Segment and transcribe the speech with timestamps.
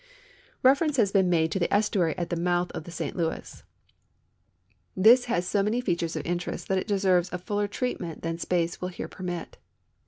[0.63, 3.61] Reference has been made to the estuary at the mouth of the St Louis.
[4.97, 8.81] This has so many features of interest that it deserves a fuller treatment than space
[8.81, 9.57] will here i)ermit.